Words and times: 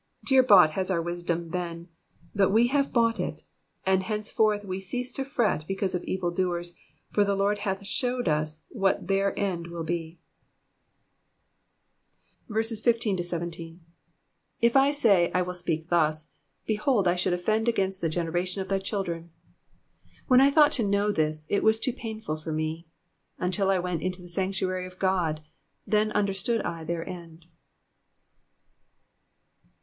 Dear 0.25 0.41
bought 0.41 0.71
has 0.71 0.89
our 0.89 0.99
wisdom 0.99 1.49
been, 1.49 1.87
but 2.33 2.49
we 2.49 2.69
have 2.69 2.91
bought 2.91 3.19
it; 3.19 3.43
and, 3.85 4.01
henceforth, 4.01 4.65
we 4.65 4.79
cease 4.79 5.13
to 5.13 5.23
fret 5.23 5.67
because 5.67 5.93
of 5.93 6.03
evil 6.05 6.31
doers, 6.31 6.75
for 7.11 7.23
the 7.23 7.35
Lord 7.35 7.59
hath 7.59 7.85
showed 7.85 8.27
us 8.27 8.63
what 8.69 9.05
their 9.05 9.37
end 9.37 9.67
will 9.67 9.83
be. 9.83 10.19
15 12.51 13.19
If 14.59 14.75
I 14.75 14.89
say, 14.89 15.31
I 15.35 15.43
will 15.43 15.53
speak 15.53 15.89
thus; 15.89 16.31
behold, 16.65 17.07
I 17.07 17.13
should 17.13 17.33
offend 17.33 17.67
against 17.67 18.01
the 18.01 18.09
generation 18.09 18.59
of 18.63 18.69
thy 18.69 18.79
children. 18.79 19.25
Digitized 19.25 19.25
by 19.25 19.29
VjOOQIC 19.29 19.85
PSALM 19.85 19.85
THE 19.85 19.85
SEVEXTY 19.85 19.93
THIHD. 19.93 20.15
343 20.17 20.17
i6 20.17 20.29
When 20.29 20.41
I 20.41 20.51
thought 20.51 20.71
to 20.71 20.83
know 20.83 21.11
this, 21.11 21.47
it 21.51 21.63
was 21.63 21.79
too 21.79 21.93
painful 21.93 22.37
for 22.37 22.51
me; 22.51 22.87
17 23.37 23.45
Until 23.45 23.69
I 23.69 23.77
went 23.77 24.01
into 24.01 24.23
the 24.23 24.29
sanctuary 24.29 24.87
of 24.87 24.97
God; 24.97 25.43
then 25.85 26.11
understood 26.13 26.61
I 26.63 26.83
their 26.83 27.07
end. 27.07 27.45